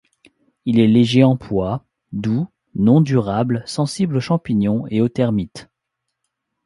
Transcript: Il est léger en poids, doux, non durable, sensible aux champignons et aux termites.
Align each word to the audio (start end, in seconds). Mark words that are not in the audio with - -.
Il 0.65 0.79
est 0.79 0.87
léger 0.87 1.23
en 1.23 1.37
poids, 1.37 1.85
doux, 2.11 2.47
non 2.73 3.01
durable, 3.01 3.61
sensible 3.67 4.15
aux 4.15 4.19
champignons 4.19 4.87
et 4.89 4.99
aux 4.99 5.09
termites. 5.09 5.69